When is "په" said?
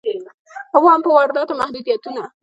1.05-1.09